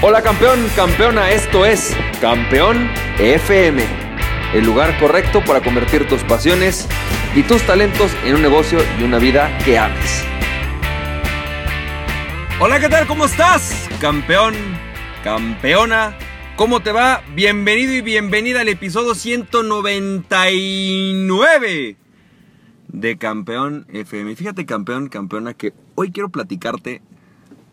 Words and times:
Hola 0.00 0.22
campeón, 0.22 0.60
campeona, 0.76 1.32
esto 1.32 1.66
es 1.66 1.92
Campeón 2.20 2.88
FM, 3.18 3.82
el 4.54 4.64
lugar 4.64 4.96
correcto 5.00 5.42
para 5.44 5.60
convertir 5.60 6.06
tus 6.06 6.22
pasiones 6.22 6.86
y 7.34 7.42
tus 7.42 7.62
talentos 7.62 8.12
en 8.24 8.36
un 8.36 8.42
negocio 8.42 8.78
y 9.00 9.02
una 9.02 9.18
vida 9.18 9.50
que 9.64 9.76
ames. 9.76 10.22
Hola, 12.60 12.78
¿qué 12.78 12.88
tal? 12.88 13.08
¿Cómo 13.08 13.24
estás? 13.24 13.88
Campeón, 14.00 14.54
campeona, 15.24 16.16
¿cómo 16.54 16.78
te 16.78 16.92
va? 16.92 17.24
Bienvenido 17.34 17.92
y 17.92 18.00
bienvenida 18.00 18.60
al 18.60 18.68
episodio 18.68 19.16
199 19.16 21.96
de 22.86 23.18
Campeón 23.18 23.84
FM. 23.92 24.36
Fíjate, 24.36 24.64
campeón, 24.64 25.08
campeona, 25.08 25.54
que 25.54 25.72
hoy 25.96 26.12
quiero 26.12 26.28
platicarte 26.28 27.02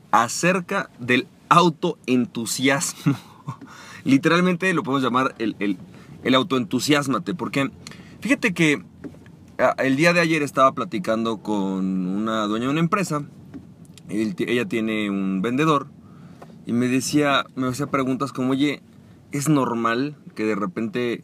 acerca 0.09 0.89
del 0.97 1.27
autoentusiasmo. 1.49 3.17
Literalmente 4.03 4.73
lo 4.73 4.83
podemos 4.83 5.03
llamar 5.03 5.35
el, 5.39 5.55
el, 5.59 6.35
autoentusiasmate, 6.35 7.33
porque 7.33 7.71
fíjate 8.19 8.53
que 8.53 8.83
ah, 9.59 9.75
el 9.79 9.95
día 9.95 10.13
de 10.13 10.19
ayer 10.19 10.43
estaba 10.43 10.71
platicando 10.73 11.37
con 11.37 12.07
una 12.07 12.45
dueña 12.47 12.65
de 12.65 12.71
una 12.71 12.79
empresa, 12.79 13.23
ella 14.09 14.65
tiene 14.65 15.09
un 15.09 15.41
vendedor, 15.41 15.87
y 16.65 16.73
me 16.73 16.87
decía, 16.87 17.45
me 17.55 17.67
hacía 17.67 17.87
preguntas 17.87 18.31
como, 18.31 18.51
oye, 18.51 18.81
¿es 19.31 19.49
normal 19.49 20.15
que 20.33 20.45
de 20.45 20.55
repente 20.55 21.23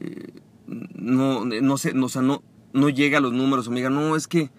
eh, 0.00 0.32
no, 0.66 1.44
no, 1.44 1.78
sé, 1.78 1.94
no, 1.94 2.08
no, 2.20 2.42
no 2.72 2.88
llega 2.88 3.18
a 3.18 3.20
los 3.20 3.32
números? 3.32 3.66
O 3.66 3.70
me 3.70 3.76
diga, 3.76 3.90
no, 3.90 4.16
es 4.16 4.28
que, 4.28 4.50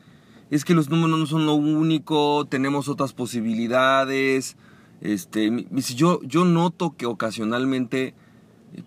es 0.50 0.66
que 0.66 0.74
los 0.74 0.90
números 0.90 1.20
no 1.20 1.26
son 1.28 1.46
lo 1.46 1.54
único, 1.54 2.46
tenemos 2.46 2.88
otras 2.88 3.14
posibilidades, 3.14 4.58
este, 5.04 5.68
yo, 5.96 6.22
yo 6.24 6.46
noto 6.46 6.96
que 6.96 7.06
ocasionalmente, 7.06 8.16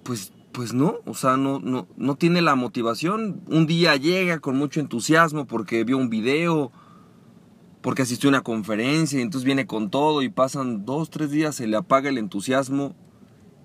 pues, 0.02 0.32
pues 0.50 0.72
no, 0.72 0.96
o 1.04 1.12
sea, 1.12 1.36
no, 1.36 1.60
no, 1.60 1.86
no 1.98 2.14
tiene 2.14 2.40
la 2.40 2.54
motivación. 2.54 3.42
Un 3.48 3.66
día 3.66 3.94
llega 3.96 4.38
con 4.38 4.56
mucho 4.56 4.80
entusiasmo 4.80 5.46
porque 5.46 5.84
vio 5.84 5.98
un 5.98 6.08
video, 6.08 6.72
porque 7.82 8.00
asistió 8.00 8.28
a 8.28 8.32
una 8.32 8.40
conferencia, 8.40 9.18
y 9.18 9.22
entonces 9.22 9.44
viene 9.44 9.66
con 9.66 9.90
todo 9.90 10.22
y 10.22 10.30
pasan 10.30 10.86
dos, 10.86 11.10
tres 11.10 11.30
días, 11.30 11.54
se 11.54 11.66
le 11.66 11.76
apaga 11.76 12.08
el 12.08 12.16
entusiasmo 12.16 12.96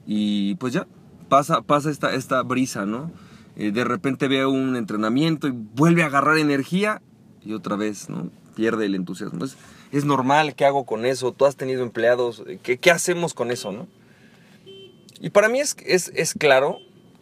y 0.06 0.56
pues 0.56 0.74
ya, 0.74 0.88
pasa, 1.30 1.62
pasa 1.62 1.90
esta, 1.90 2.14
esta 2.14 2.44
brisa, 2.44 2.86
¿no? 2.86 3.14
Eh, 3.56 3.72
de 3.72 3.86
repente 3.86 4.28
ve 4.28 4.46
un 4.46 4.76
entrenamiento 4.76 5.48
y 5.48 5.52
vuelve 5.52 6.04
a 6.04 6.08
agarrar 6.08 6.38
energía 6.38 7.02
y 7.42 7.54
otra 7.54 7.78
vez, 7.78 8.10
¿no? 8.10 8.30
Pierde 8.56 8.88
el 8.88 8.96
entusiasmo 8.96 9.46
es 9.92 10.06
normal, 10.06 10.56
¿qué 10.56 10.66
hago 10.66 10.86
con 10.86 11.06
eso? 11.06 11.31
Tú 11.34 11.45
has 11.45 11.56
tenido 11.56 11.84
empleados, 11.84 12.44
¿qué, 12.64 12.78
qué 12.78 12.92
hacemos 12.92 13.34
con 13.34 13.52
eso, 13.52 13.72
no? 13.72 13.88
Y 15.20 15.30
para 15.30 15.50
mí 15.50 15.59
es, 15.59 15.75
es, 15.86 16.11
es 16.16 16.33
claro 16.33 16.80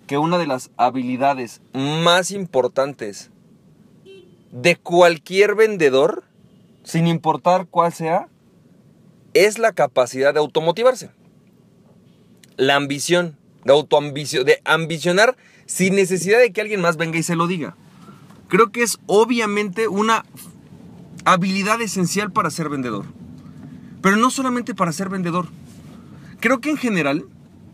que 0.08 0.18
una 0.18 0.38
de 0.38 0.48
las 0.48 0.72
habilidades 0.78 1.62
más 1.74 2.32
importantes 2.32 3.30
de 4.52 4.76
cualquier 4.76 5.56
vendedor, 5.56 6.24
sin 6.84 7.08
importar 7.08 7.68
cuál 7.70 7.94
sea, 7.94 8.28
es 9.34 9.60
la 9.60 9.74
capacidad 9.74 10.34
de 10.34 10.40
automotivarse. 10.40 11.12
La 12.58 12.76
ambición, 12.76 13.38
de 13.64 13.74
autoambición, 13.74 14.46
de 14.46 14.62
ambicionar 14.66 15.36
sin 15.66 15.96
necesidad 15.96 16.40
de 16.40 16.52
que 16.52 16.62
alguien 16.62 16.82
más 16.82 16.98
venga 16.98 17.20
y 17.20 17.24
se 17.24 17.36
lo 17.36 17.48
diga. 17.48 17.76
Creo 18.48 18.72
que 18.72 18.82
es 18.82 18.98
obviamente 19.06 19.88
una 19.88 20.26
habilidad 21.26 21.82
esencial 21.82 22.32
para 22.32 22.50
ser 22.50 22.70
vendedor. 22.70 23.06
Pero 24.02 24.18
no 24.18 24.30
solamente 24.30 24.76
para 24.76 24.92
ser 24.92 25.10
vendedor. 25.10 25.48
Creo 26.40 26.60
que 26.62 26.70
en 26.70 26.78
general, 26.78 27.26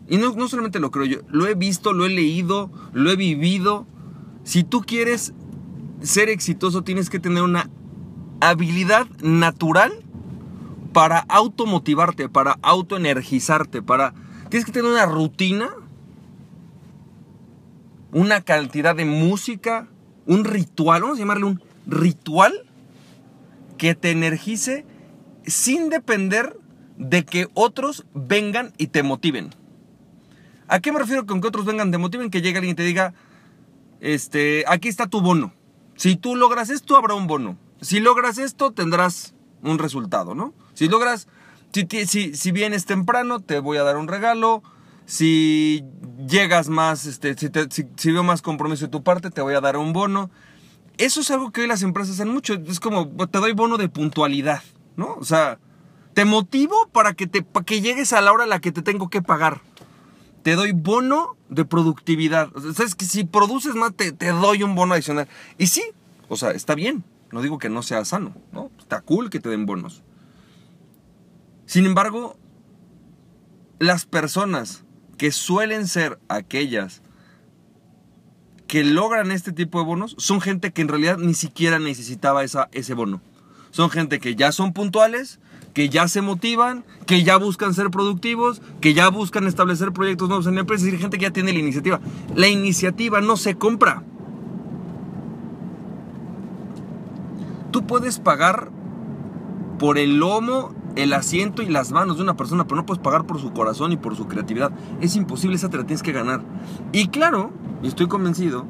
y 0.10 0.18
no, 0.18 0.34
no 0.36 0.48
solamente 0.48 0.80
lo 0.80 0.92
creo 0.92 1.06
yo, 1.06 1.20
lo 1.30 1.48
he 1.48 1.54
visto, 1.54 1.94
lo 1.94 2.06
he 2.06 2.10
leído, 2.10 2.72
lo 2.94 3.12
he 3.12 3.16
vivido. 3.16 3.86
Si 4.44 4.64
tú 4.64 4.82
quieres 4.82 5.34
ser 6.02 6.30
exitoso, 6.30 6.84
tienes 6.84 7.10
que 7.10 7.20
tener 7.20 7.44
una 7.44 7.70
habilidad 8.42 9.08
natural 9.22 9.94
para 10.94 11.20
automotivarte, 11.20 12.30
para 12.30 12.58
autoenergizarte, 12.62 13.82
para... 13.82 14.14
Tienes 14.50 14.66
que 14.66 14.72
tener 14.72 14.90
una 14.90 15.06
rutina, 15.06 15.70
una 18.12 18.42
cantidad 18.42 18.96
de 18.96 19.06
música, 19.06 19.88
un 20.26 20.46
ritual, 20.46 21.02
vamos 21.02 21.18
a 21.18 21.20
llamarle 21.20 21.46
un 21.46 21.62
ritual 21.86 22.54
que 23.78 23.96
te 23.96 24.12
energice 24.12 24.86
sin 25.46 25.90
depender 25.90 26.58
de 26.98 27.26
que 27.26 27.48
otros 27.54 28.06
vengan 28.14 28.74
y 28.78 28.88
te 28.88 29.04
motiven. 29.04 29.50
¿A 30.68 30.80
qué 30.80 30.92
me 30.92 31.00
refiero 31.00 31.26
con 31.26 31.42
que 31.42 31.48
otros 31.48 31.66
vengan 31.66 31.92
te 31.92 31.98
motiven? 31.98 32.30
Que 32.30 32.42
llegue 32.42 32.58
alguien 32.58 32.74
y 32.74 32.76
te 32.76 32.84
diga, 32.84 33.14
este, 34.00 34.64
aquí 34.68 34.88
está 34.88 35.08
tu 35.08 35.22
bono. 35.22 35.54
Si 35.96 36.16
tú 36.16 36.36
logras 36.36 36.70
esto, 36.70 36.98
habrá 36.98 37.14
un 37.14 37.28
bono. 37.28 37.58
Si 37.82 38.00
logras 38.00 38.38
esto, 38.38 38.72
tendrás 38.72 39.36
un 39.62 39.78
resultado, 39.78 40.36
¿no? 40.36 40.54
Si 40.74 40.88
logras, 40.88 41.28
si, 41.72 42.52
vienes 42.52 42.86
temprano, 42.86 43.40
te 43.40 43.60
voy 43.60 43.78
a 43.78 43.84
dar 43.84 43.98
un 43.98 44.08
regalo. 44.08 44.64
Si 45.06 45.84
llegas 46.28 46.68
más, 46.70 47.06
este, 47.06 47.36
si 47.38 48.12
veo 48.12 48.24
más 48.24 48.42
compromiso 48.42 48.86
de 48.86 48.92
tu 48.92 49.04
parte, 49.04 49.30
te 49.30 49.42
voy 49.42 49.54
a 49.54 49.62
dar 49.62 49.78
un 49.78 49.94
bono 49.94 50.32
eso 50.98 51.22
es 51.22 51.32
algo 51.32 51.52
que 51.52 51.62
hoy 51.62 51.68
las 51.68 51.82
empresas 51.84 52.16
hacen 52.16 52.30
mucho. 52.30 52.54
Es 52.54 52.80
como, 52.80 53.08
te 53.28 53.40
doy 53.40 53.54
bono 53.54 53.78
de 53.78 53.90
puntualidad, 53.90 54.62
¿no? 54.96 55.16
O 55.16 55.24
sea, 55.24 55.60
te 56.14 56.26
motivo 56.26 56.90
para 56.92 57.14
que, 57.14 57.28
te, 57.28 57.44
para 57.44 57.66
que 57.66 57.82
llegues 57.82 58.14
a 58.14 58.22
la 58.22 58.32
hora 58.32 58.46
a 58.46 58.48
la 58.48 58.60
que 58.60 58.72
te 58.72 58.82
tengo 58.82 59.10
que 59.10 59.22
pagar. 59.22 59.62
Te 60.44 60.56
doy 60.56 60.72
bono 60.72 61.36
de 61.50 61.66
productividad. 61.66 62.56
O 62.56 62.62
sea, 62.62 62.74
sabes 62.74 62.96
que 62.96 63.06
si 63.06 63.24
produces 63.24 63.76
más, 63.76 63.94
te, 63.94 64.12
te 64.12 64.28
doy 64.28 64.64
un 64.64 64.76
bono 64.76 64.94
adicional. 64.94 65.28
Y 65.58 65.68
sí, 65.68 65.84
o 66.30 66.38
sea, 66.38 66.52
está 66.52 66.76
bien. 66.76 67.04
No 67.32 67.42
digo 67.42 67.58
que 67.58 67.70
no 67.70 67.84
sea 67.84 68.06
sano, 68.06 68.36
¿no? 68.52 68.72
Está 68.80 69.02
cool 69.02 69.30
que 69.30 69.40
te 69.40 69.50
den 69.50 69.66
bonos. 69.66 70.04
Sin 71.66 71.86
embargo, 71.86 72.38
las 73.80 74.06
personas 74.06 74.86
que 75.18 75.32
suelen 75.32 75.88
ser 75.88 76.20
aquellas 76.30 77.02
que 78.76 78.84
logran 78.84 79.32
este 79.32 79.54
tipo 79.54 79.80
de 79.80 79.86
bonos 79.86 80.16
son 80.18 80.42
gente 80.42 80.74
que 80.74 80.82
en 80.82 80.90
realidad 80.90 81.18
ni 81.18 81.34
siquiera 81.34 81.80
necesitaba 81.80 82.44
esa, 82.44 82.68
ese 82.74 82.94
bono. 82.94 83.22
Son 83.72 83.90
gente 83.90 84.20
que 84.20 84.36
ya 84.36 84.52
son 84.52 84.74
puntuales, 84.74 85.40
que 85.74 85.88
ya 85.88 86.10
se 86.10 86.22
motivan, 86.22 86.84
que 87.06 87.24
ya 87.24 87.38
buscan 87.38 87.74
ser 87.74 87.90
productivos, 87.90 88.62
que 88.82 88.94
ya 88.94 89.08
buscan 89.08 89.48
establecer 89.48 89.94
proyectos 89.94 90.28
nuevos 90.28 90.46
en 90.48 90.56
la 90.56 90.60
empresa, 90.60 90.82
es 90.82 90.88
decir, 90.88 91.00
gente 91.00 91.18
que 91.18 91.24
ya 91.24 91.32
tiene 91.32 91.54
la 91.54 91.60
iniciativa. 91.60 92.02
La 92.36 92.50
iniciativa 92.50 93.22
no 93.22 93.38
se 93.38 93.56
compra. 93.56 94.04
Tú 97.72 97.88
puedes 97.88 98.20
pagar 98.20 98.72
por 99.80 99.98
el 99.98 100.18
lomo, 100.18 100.76
el 100.96 101.14
asiento 101.14 101.62
y 101.62 101.68
las 101.68 101.92
manos 101.92 102.18
de 102.18 102.24
una 102.24 102.38
persona, 102.38 102.66
pero 102.66 102.78
no 102.78 102.86
puedes 102.86 103.04
pagar 103.04 103.26
por 103.26 103.40
su 103.40 103.52
corazón 103.54 103.92
y 103.92 103.98
por 103.98 104.16
su 104.16 104.28
creatividad. 104.28 104.72
Es 105.02 105.16
imposible, 105.16 105.56
esa 105.56 105.70
te 105.70 105.78
la 105.78 105.86
tienes 105.86 106.04
que 106.04 106.12
ganar. 106.12 106.42
Y 106.92 107.08
claro, 107.08 107.52
y 107.84 107.88
estoy 107.88 108.08
convencido 108.08 108.66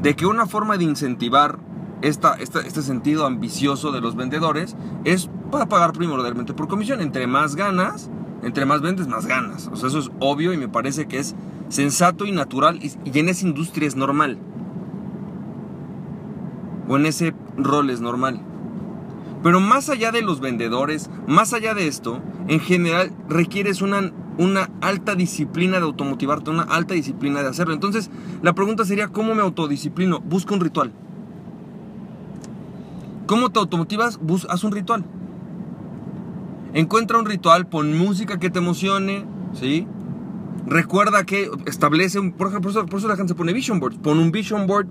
de 0.00 0.14
que 0.14 0.26
una 0.26 0.46
forma 0.46 0.76
de 0.76 0.84
incentivar 0.84 1.58
esta, 2.02 2.34
este 2.34 2.82
sentido 2.82 3.26
ambicioso 3.26 3.92
de 3.92 4.00
los 4.00 4.16
vendedores 4.16 4.76
es 5.04 5.30
para 5.50 5.66
pagar 5.66 5.92
primordialmente 5.92 6.52
por 6.54 6.68
comisión. 6.68 7.00
Entre 7.00 7.26
más 7.26 7.56
ganas, 7.56 8.10
entre 8.42 8.66
más 8.66 8.82
vendes, 8.82 9.08
más 9.08 9.26
ganas. 9.26 9.68
O 9.72 9.76
sea, 9.76 9.88
eso 9.88 9.98
es 9.98 10.10
obvio 10.20 10.52
y 10.52 10.56
me 10.56 10.68
parece 10.68 11.06
que 11.06 11.18
es 11.18 11.34
sensato 11.68 12.26
y 12.26 12.32
natural 12.32 12.78
y, 12.82 12.92
y 13.04 13.18
en 13.18 13.28
esa 13.28 13.46
industria 13.46 13.88
es 13.88 13.96
normal. 13.96 14.38
O 16.88 16.96
en 16.96 17.06
ese 17.06 17.34
rol 17.56 17.90
es 17.90 18.00
normal. 18.00 18.42
Pero 19.42 19.60
más 19.60 19.88
allá 19.88 20.12
de 20.12 20.22
los 20.22 20.40
vendedores, 20.40 21.10
más 21.26 21.52
allá 21.52 21.74
de 21.74 21.88
esto, 21.88 22.20
en 22.48 22.60
general 22.60 23.12
requieres 23.28 23.82
una 23.82 24.12
una 24.38 24.70
alta 24.80 25.14
disciplina 25.14 25.78
de 25.78 25.84
automotivarte, 25.84 26.50
una 26.50 26.62
alta 26.62 26.94
disciplina 26.94 27.42
de 27.42 27.48
hacerlo. 27.48 27.74
Entonces, 27.74 28.10
la 28.42 28.54
pregunta 28.54 28.84
sería, 28.84 29.08
¿cómo 29.08 29.34
me 29.34 29.42
autodisciplino? 29.42 30.20
Busca 30.20 30.54
un 30.54 30.60
ritual. 30.60 30.92
¿Cómo 33.26 33.50
te 33.50 33.58
automotivas? 33.58 34.18
Bus 34.18 34.46
haz 34.48 34.64
un 34.64 34.72
ritual. 34.72 35.04
Encuentra 36.74 37.18
un 37.18 37.26
ritual, 37.26 37.66
pon 37.66 37.96
música 37.96 38.38
que 38.38 38.50
te 38.50 38.58
emocione, 38.58 39.26
¿sí? 39.52 39.86
Recuerda 40.66 41.24
que 41.24 41.50
establece, 41.66 42.18
un, 42.18 42.32
por, 42.32 42.48
ejemplo, 42.48 42.72
por 42.86 42.98
eso 42.98 43.08
la 43.08 43.16
gente 43.16 43.34
pone 43.34 43.52
vision 43.52 43.80
board. 43.80 44.00
Pon 44.00 44.18
un 44.18 44.32
vision 44.32 44.66
board 44.66 44.88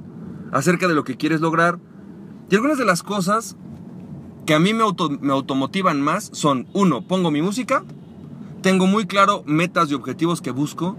acerca 0.51 0.87
de 0.87 0.93
lo 0.93 1.03
que 1.03 1.17
quieres 1.17 1.41
lograr. 1.41 1.79
Y 2.49 2.55
algunas 2.55 2.77
de 2.77 2.85
las 2.85 3.01
cosas 3.01 3.57
que 4.51 4.55
a 4.55 4.59
mí 4.59 4.73
me, 4.73 4.83
me 5.21 5.31
automotivan 5.31 6.01
más 6.01 6.29
son, 6.33 6.67
uno, 6.73 7.07
pongo 7.07 7.31
mi 7.31 7.41
música, 7.41 7.85
tengo 8.61 8.85
muy 8.85 9.05
claro 9.05 9.43
metas 9.45 9.89
y 9.89 9.93
objetivos 9.93 10.41
que 10.41 10.51
busco, 10.51 10.97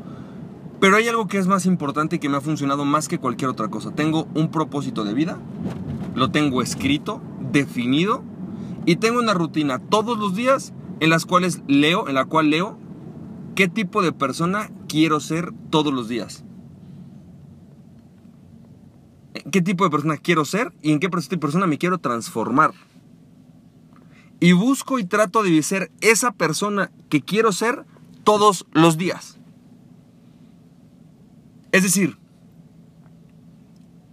pero 0.81 0.97
hay 0.97 1.07
algo 1.09 1.29
que 1.29 1.37
es 1.37 1.47
más 1.47 1.67
importante 1.67 2.17
y 2.17 2.19
que 2.19 2.31
me 2.31 2.39
ha 2.39 2.41
funcionado 2.41 2.87
más 2.87 3.09
que 3.09 3.19
cualquier 3.19 3.51
otra 3.51 3.69
cosa. 3.69 3.91
Tengo 3.91 4.27
un 4.33 4.51
propósito 4.51 5.05
de 5.05 5.13
vida, 5.13 5.39
lo 6.15 6.31
tengo 6.31 6.63
escrito, 6.63 7.21
definido, 7.53 8.23
y 8.87 8.97
tengo 8.97 9.19
una 9.19 9.35
rutina 9.35 9.81
todos 9.81 10.19
los 10.19 10.35
días 10.35 10.73
en 11.01 11.11
las 11.11 11.27
cuales 11.27 11.61
leo, 11.67 12.09
en 12.09 12.15
la 12.15 12.25
cual 12.25 12.49
leo 12.49 12.79
qué 13.55 13.69
tipo 13.69 14.01
de 14.01 14.13
persona 14.13 14.71
quiero 14.89 15.21
ser 15.21 15.53
todos 15.69 15.93
los 15.93 16.09
días. 16.09 16.43
¿Qué 19.51 19.61
tipo 19.61 19.85
de 19.85 19.91
persona 19.91 20.17
quiero 20.17 20.47
ser 20.47 20.73
y 20.81 20.93
en 20.93 21.01
qué 21.01 21.11
persona 21.11 21.67
me 21.67 21.77
quiero 21.77 21.99
transformar? 21.99 22.73
Y 24.43 24.55
busco 24.55 24.99
y 24.99 25.05
trato 25.05 25.45
de 25.45 25.63
ser 25.63 25.93
esa 26.01 26.33
persona 26.33 26.91
que 27.09 27.23
quiero 27.23 27.53
ser 27.53 27.85
todos 28.25 28.67
los 28.73 28.99
días. 28.99 29.39
Es 31.71 31.85
decir, 31.85 32.19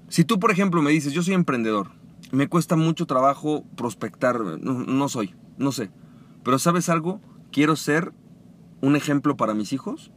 si 0.07 0.25
tú, 0.25 0.37
por 0.37 0.51
ejemplo, 0.51 0.83
me 0.83 0.91
dices, 0.91 1.13
yo 1.13 1.23
soy 1.23 1.33
emprendedor, 1.33 1.89
me 2.31 2.47
cuesta 2.47 2.75
mucho 2.75 3.07
trabajo 3.07 3.63
prospectar, 3.75 4.39
no, 4.39 5.09
soy, 5.09 5.33
no 5.57 5.71
sé, 5.71 5.89
pero 6.43 6.59
¿sabes 6.59 6.89
algo? 6.89 7.21
Quiero 7.51 7.75
ser 7.75 8.13
un 8.81 8.95
ejemplo 8.95 9.35
para 9.35 9.55
mis 9.55 9.73
hijos. 9.73 10.11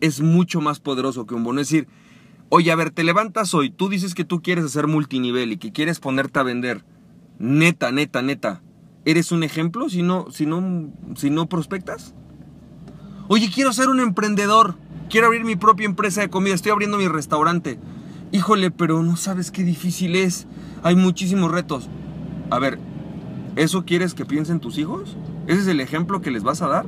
Es 0.00 0.20
mucho 0.20 0.60
más 0.60 0.80
poderoso 0.80 1.26
que 1.26 1.36
un 1.36 1.44
bono. 1.44 1.60
Es 1.60 1.68
decir, 1.68 1.86
oye, 2.48 2.72
a 2.72 2.74
ver, 2.74 2.90
te 2.90 3.04
levantas 3.04 3.54
hoy, 3.54 3.70
tú 3.70 3.88
dices 3.88 4.16
que 4.16 4.24
tú 4.24 4.42
quieres 4.42 4.64
hacer 4.64 4.88
multinivel 4.88 5.52
y 5.52 5.56
que 5.56 5.70
quieres 5.70 6.00
ponerte 6.00 6.40
a 6.40 6.42
vender. 6.42 6.84
Neta, 7.38 7.92
neta, 7.92 8.22
neta. 8.22 8.62
¿Eres 9.04 9.32
un 9.32 9.42
ejemplo 9.42 9.88
si 9.88 10.02
no, 10.02 10.30
si 10.30 10.46
no, 10.46 10.90
si 11.16 11.30
no 11.30 11.48
prospectas? 11.48 12.14
Oye, 13.28 13.50
quiero 13.52 13.72
ser 13.72 13.88
un 13.88 14.00
emprendedor 14.00 14.76
quiero 15.10 15.26
abrir 15.26 15.44
mi 15.44 15.56
propia 15.56 15.84
empresa 15.84 16.22
de 16.22 16.30
comida, 16.30 16.54
estoy 16.54 16.72
abriendo 16.72 16.96
mi 16.96 17.08
restaurante. 17.08 17.78
Híjole, 18.32 18.70
pero 18.70 19.02
no 19.02 19.16
sabes 19.16 19.50
qué 19.50 19.64
difícil 19.64 20.14
es. 20.14 20.46
Hay 20.82 20.94
muchísimos 20.94 21.50
retos. 21.50 21.90
A 22.48 22.58
ver, 22.58 22.78
¿eso 23.56 23.84
quieres 23.84 24.14
que 24.14 24.24
piensen 24.24 24.60
tus 24.60 24.78
hijos? 24.78 25.16
¿Ese 25.48 25.62
es 25.62 25.66
el 25.66 25.80
ejemplo 25.80 26.22
que 26.22 26.30
les 26.30 26.44
vas 26.44 26.62
a 26.62 26.68
dar? 26.68 26.86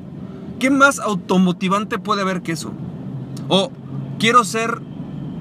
¿Qué 0.60 0.70
más 0.70 1.00
automotivante 1.00 1.98
puede 1.98 2.22
haber 2.22 2.42
que 2.42 2.52
eso? 2.52 2.72
O 3.48 3.72
quiero 4.20 4.44
ser, 4.44 4.80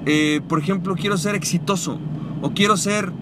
eh, 0.04 0.40
por 0.48 0.58
ejemplo, 0.58 0.96
quiero 0.96 1.16
ser 1.16 1.36
exitoso. 1.36 1.98
O 2.42 2.50
quiero 2.50 2.76
ser, 2.76 3.12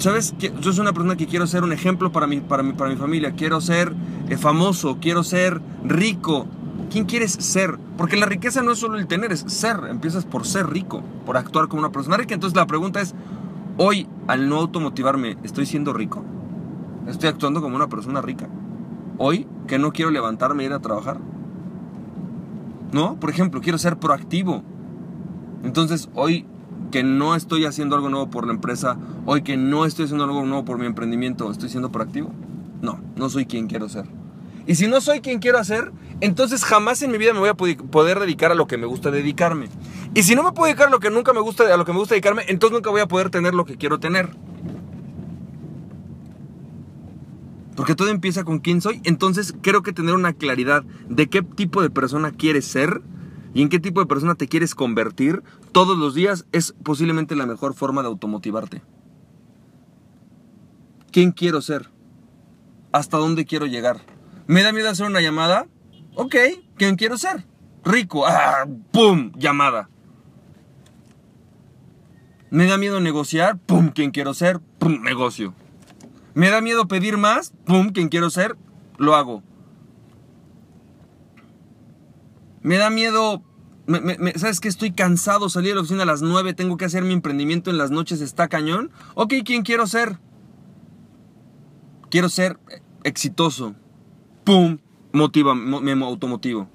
¿sabes? 0.00 0.34
Yo 0.38 0.72
soy 0.72 0.80
una 0.80 0.92
persona 0.92 1.16
que 1.16 1.26
quiero 1.26 1.46
ser 1.46 1.62
un 1.62 1.72
ejemplo 1.72 2.10
para 2.10 2.26
mi, 2.26 2.40
para 2.40 2.62
mi, 2.62 2.72
para 2.72 2.90
mi 2.90 2.96
familia. 2.96 3.32
Quiero 3.32 3.60
ser 3.60 3.94
eh, 4.28 4.36
famoso, 4.36 4.98
quiero 5.00 5.22
ser 5.22 5.60
rico. 5.84 6.46
¿Quién 6.90 7.04
quieres 7.04 7.32
ser? 7.32 7.78
Porque 7.96 8.16
la 8.16 8.26
riqueza 8.26 8.62
no 8.62 8.72
es 8.72 8.78
solo 8.78 8.98
el 8.98 9.06
tener, 9.06 9.30
es 9.30 9.44
ser. 9.46 9.76
Empiezas 9.88 10.24
por 10.24 10.46
ser 10.46 10.68
rico, 10.68 11.02
por 11.26 11.36
actuar 11.36 11.68
como 11.68 11.80
una 11.80 11.92
persona 11.92 12.16
rica. 12.16 12.34
Entonces 12.34 12.56
la 12.56 12.66
pregunta 12.66 13.00
es, 13.00 13.14
hoy 13.76 14.08
al 14.26 14.48
no 14.48 14.56
automotivarme, 14.56 15.36
¿estoy 15.42 15.66
siendo 15.66 15.92
rico? 15.92 16.24
¿Estoy 17.06 17.28
actuando 17.28 17.60
como 17.60 17.76
una 17.76 17.88
persona 17.88 18.22
rica? 18.22 18.48
Hoy 19.18 19.46
que 19.66 19.78
no 19.78 19.92
quiero 19.92 20.10
levantarme 20.10 20.62
e 20.62 20.66
ir 20.66 20.72
a 20.72 20.80
trabajar. 20.80 21.18
¿No? 22.92 23.16
Por 23.20 23.30
ejemplo, 23.30 23.60
quiero 23.60 23.78
ser 23.78 23.98
proactivo. 23.98 24.62
Entonces 25.62 26.08
hoy 26.14 26.46
que 26.90 27.02
no 27.02 27.34
estoy 27.34 27.64
haciendo 27.64 27.96
algo 27.96 28.08
nuevo 28.08 28.30
por 28.30 28.46
la 28.46 28.52
empresa, 28.52 28.98
hoy 29.26 29.42
que 29.42 29.56
no 29.56 29.84
estoy 29.84 30.04
haciendo 30.04 30.24
algo 30.24 30.44
nuevo 30.44 30.64
por 30.64 30.78
mi 30.78 30.86
emprendimiento, 30.86 31.50
¿estoy 31.50 31.68
siendo 31.68 31.90
proactivo? 31.90 32.32
No, 32.82 33.00
no 33.16 33.28
soy 33.30 33.46
quien 33.46 33.66
quiero 33.66 33.88
ser. 33.88 34.06
Y 34.66 34.74
si 34.74 34.86
no 34.86 35.00
soy 35.00 35.20
quien 35.20 35.38
quiero 35.38 35.58
hacer, 35.58 35.92
entonces 36.20 36.64
jamás 36.64 37.02
en 37.02 37.10
mi 37.10 37.18
vida 37.18 37.32
me 37.32 37.40
voy 37.40 37.48
a 37.48 37.54
poder 37.54 38.20
dedicar 38.20 38.52
a 38.52 38.54
lo 38.54 38.66
que 38.66 38.76
me 38.76 38.86
gusta 38.86 39.10
dedicarme. 39.10 39.68
Y 40.14 40.22
si 40.22 40.34
no 40.34 40.42
me 40.42 40.52
puedo 40.52 40.66
dedicar 40.66 40.88
a 40.88 40.90
lo 40.90 41.00
que 41.00 41.10
nunca 41.10 41.32
me 41.32 41.40
gusta, 41.40 41.72
a 41.72 41.76
lo 41.76 41.84
que 41.84 41.92
me 41.92 41.98
gusta 41.98 42.14
dedicarme, 42.14 42.44
entonces 42.48 42.74
nunca 42.74 42.90
voy 42.90 43.00
a 43.00 43.08
poder 43.08 43.30
tener 43.30 43.54
lo 43.54 43.64
que 43.64 43.76
quiero 43.76 43.98
tener. 43.98 44.30
Porque 47.74 47.94
todo 47.94 48.08
empieza 48.08 48.44
con 48.44 48.58
quién 48.58 48.80
soy. 48.80 49.00
Entonces 49.04 49.54
creo 49.62 49.82
que 49.82 49.92
tener 49.92 50.14
una 50.14 50.34
claridad 50.34 50.82
de 51.08 51.28
qué 51.28 51.42
tipo 51.42 51.80
de 51.80 51.88
persona 51.88 52.32
quieres 52.32 52.66
ser 52.66 53.00
y 53.54 53.62
en 53.62 53.68
qué 53.68 53.80
tipo 53.80 54.00
de 54.00 54.06
persona 54.06 54.34
te 54.34 54.48
quieres 54.48 54.74
convertir 54.74 55.42
todos 55.72 55.98
los 55.98 56.14
días 56.14 56.46
es 56.52 56.74
posiblemente 56.82 57.36
la 57.36 57.46
mejor 57.46 57.74
forma 57.74 58.02
de 58.02 58.08
automotivarte. 58.08 58.82
¿Quién 61.10 61.32
quiero 61.32 61.60
ser? 61.60 61.90
¿Hasta 62.92 63.18
dónde 63.18 63.44
quiero 63.44 63.66
llegar? 63.66 64.00
¿Me 64.46 64.62
da 64.62 64.72
miedo 64.72 64.88
hacer 64.88 65.06
una 65.06 65.20
llamada? 65.20 65.66
Ok, 66.14 66.36
¿quién 66.76 66.96
quiero 66.96 67.18
ser? 67.18 67.46
Rico, 67.84 68.26
ah, 68.28 68.66
¡pum! 68.92 69.32
Llamada. 69.36 69.88
¿Me 72.50 72.66
da 72.66 72.78
miedo 72.78 73.00
negociar? 73.00 73.58
¡Pum! 73.58 73.90
¿Quién 73.94 74.10
quiero 74.10 74.34
ser? 74.34 74.60
¡Pum! 74.78 75.02
Negocio. 75.02 75.54
¿Me 76.34 76.50
da 76.50 76.60
miedo 76.60 76.88
pedir 76.88 77.16
más? 77.16 77.52
¡Pum! 77.64 77.90
¿Quién 77.90 78.08
quiero 78.08 78.30
ser? 78.30 78.56
Lo 78.98 79.14
hago. 79.14 79.42
¿Me 82.62 82.76
da 82.76 82.90
miedo 82.90 83.42
¿Sabes 84.36 84.60
que 84.60 84.68
estoy 84.68 84.92
cansado? 84.92 85.48
Salí 85.48 85.68
de 85.68 85.74
la 85.74 85.80
oficina 85.80 86.04
a 86.04 86.06
las 86.06 86.22
9, 86.22 86.54
tengo 86.54 86.76
que 86.76 86.84
hacer 86.84 87.02
mi 87.02 87.12
emprendimiento 87.12 87.70
en 87.70 87.78
las 87.78 87.90
noches, 87.90 88.20
está 88.20 88.48
cañón. 88.48 88.90
Ok, 89.14 89.34
¿quién 89.44 89.62
quiero 89.62 89.86
ser? 89.86 90.18
Quiero 92.08 92.28
ser 92.28 92.58
exitoso. 93.02 93.74
¡Pum! 94.44 94.78
Motiva, 95.12 95.54
me 95.54 95.92
automotivo. 96.04 96.68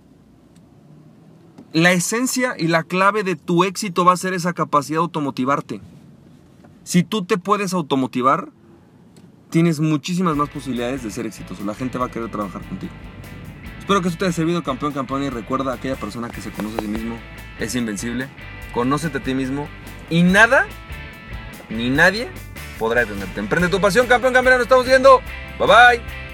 La 1.72 1.94
esencia 1.94 2.56
y 2.58 2.68
la 2.68 2.84
clave 2.84 3.24
de 3.24 3.36
tu 3.36 3.64
éxito 3.64 4.04
va 4.04 4.14
a 4.14 4.18
ser 4.18 4.34
esa 4.34 4.54
capacidad 4.54 4.98
de 4.98 5.04
automotivarte. 5.04 5.82
Si 6.84 7.04
tú 7.04 7.24
te 7.24 7.38
puedes 7.38 7.74
automotivar, 7.74 8.50
tienes 9.50 9.80
muchísimas 9.80 10.36
más 10.36 10.50
posibilidades 10.50 11.04
de 11.04 11.12
ser 11.12 11.26
exitoso. 11.26 11.64
La 11.64 11.76
gente 11.76 11.98
va 11.98 12.08
a 12.08 12.12
querer 12.12 12.30
trabajar 12.30 12.62
contigo. 12.68 12.94
Espero 13.86 14.02
que 14.02 14.08
esto 14.08 14.18
te 14.18 14.26
haya 14.26 14.34
servido, 14.34 14.64
campeón, 14.64 14.94
campeón. 14.94 15.22
Y 15.22 15.30
recuerda, 15.30 15.72
aquella 15.72 15.96
persona 15.96 16.28
que 16.30 16.42
se 16.42 16.50
conoce 16.50 16.78
a 16.78 16.82
sí 16.82 16.88
mismo 16.88 17.20
es 17.60 17.76
invencible. 17.76 18.28
Conócete 18.74 19.20
a 19.20 19.22
ti 19.22 19.36
mismo 19.36 19.70
y 20.10 20.24
nada, 20.24 20.66
ni 21.70 21.92
nadie 21.92 22.30
podrá 22.80 23.02
detenerte. 23.02 23.40
Emprende 23.40 23.70
tu 23.70 23.80
pasión, 23.80 24.08
campeón, 24.08 24.34
campeón. 24.34 24.56
Nos 24.56 24.64
estamos 24.64 24.88
viendo. 24.88 25.22
Bye 25.60 25.68
bye. 25.68 26.25